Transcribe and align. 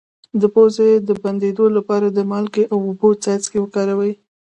د 0.41 0.43
پوزې 0.53 0.89
د 1.07 1.09
بندیدو 1.23 1.65
لپاره 1.77 2.07
د 2.11 2.19
مالګې 2.31 2.63
او 2.73 2.79
اوبو 2.87 3.09
څاڅکي 3.23 3.57
وکاروئ 3.61 4.13